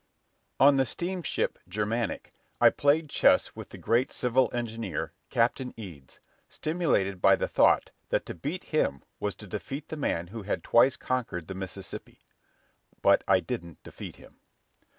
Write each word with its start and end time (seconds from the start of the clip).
On 0.59 0.77
the 0.77 0.83
steamship 0.85 1.59
"Germanic" 1.69 2.33
I 2.59 2.71
played 2.71 3.07
chess 3.07 3.55
with 3.55 3.69
the 3.69 3.77
great 3.77 4.11
civil 4.11 4.49
engineer, 4.51 5.13
Captain 5.29 5.75
Eads, 5.77 6.19
stimulated 6.49 7.21
by 7.21 7.35
the 7.35 7.47
thought 7.47 7.91
that 8.09 8.25
to 8.25 8.33
beat 8.33 8.63
him 8.63 9.03
was 9.19 9.35
to 9.35 9.45
defeat 9.45 9.89
the 9.89 9.97
man 9.97 10.29
who 10.29 10.41
had 10.41 10.63
twice 10.63 10.97
conquered 10.97 11.45
the 11.47 11.53
Mississippi. 11.53 12.19
But 13.03 13.23
I 13.27 13.41
didn't 13.41 13.83
defeat 13.83 14.15
him. 14.15 14.37